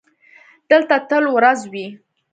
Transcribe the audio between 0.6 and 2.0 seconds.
دلته تل ورځ وي.